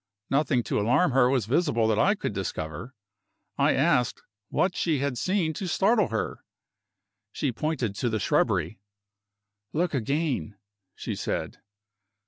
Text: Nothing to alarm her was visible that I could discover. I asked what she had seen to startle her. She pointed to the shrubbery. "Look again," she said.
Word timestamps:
Nothing 0.31 0.63
to 0.63 0.79
alarm 0.79 1.11
her 1.11 1.29
was 1.29 1.45
visible 1.45 1.87
that 1.87 1.99
I 1.99 2.15
could 2.15 2.33
discover. 2.33 2.95
I 3.55 3.75
asked 3.75 4.23
what 4.49 4.75
she 4.75 4.97
had 4.97 5.15
seen 5.15 5.53
to 5.53 5.67
startle 5.67 6.07
her. 6.07 6.43
She 7.31 7.51
pointed 7.51 7.93
to 7.97 8.09
the 8.09 8.17
shrubbery. 8.19 8.79
"Look 9.73 9.93
again," 9.93 10.57
she 10.95 11.13
said. 11.13 11.59